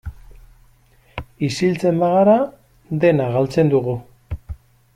[1.47, 2.37] Isiltzen bagara
[3.05, 3.95] dena galtzen dugu.